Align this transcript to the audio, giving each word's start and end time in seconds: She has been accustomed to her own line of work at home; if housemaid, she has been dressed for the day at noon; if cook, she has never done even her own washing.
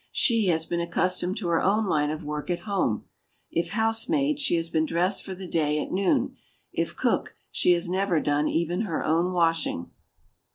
She 0.11 0.47
has 0.47 0.65
been 0.65 0.79
accustomed 0.79 1.37
to 1.37 1.47
her 1.49 1.61
own 1.61 1.85
line 1.85 2.09
of 2.09 2.25
work 2.25 2.49
at 2.49 2.61
home; 2.61 3.05
if 3.51 3.69
housemaid, 3.69 4.39
she 4.39 4.55
has 4.55 4.67
been 4.67 4.83
dressed 4.87 5.23
for 5.23 5.35
the 5.35 5.45
day 5.45 5.79
at 5.79 5.91
noon; 5.91 6.37
if 6.73 6.95
cook, 6.95 7.35
she 7.51 7.73
has 7.73 7.87
never 7.87 8.19
done 8.19 8.47
even 8.47 8.81
her 8.81 9.05
own 9.05 9.31
washing. 9.31 9.91